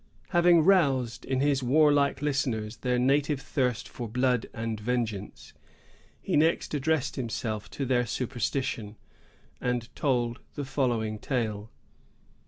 [0.29, 5.53] Having roused in his warlike listeners their native thirst for blood and vengeance,
[6.19, 8.95] he next addressed himself to their superstition,
[9.61, 11.69] and told the following tale.